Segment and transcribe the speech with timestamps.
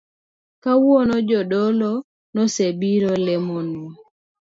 [0.63, 1.91] Kawuono Jadolo
[2.33, 3.91] nosebiro lemonwa